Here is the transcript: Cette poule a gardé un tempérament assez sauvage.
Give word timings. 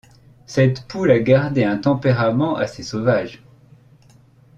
Cette 0.47 0.87
poule 0.87 1.11
a 1.11 1.19
gardé 1.19 1.63
un 1.63 1.77
tempérament 1.77 2.55
assez 2.55 2.81
sauvage. 2.81 3.43